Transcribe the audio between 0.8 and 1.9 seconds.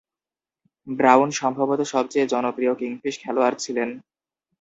brown সম্ভবত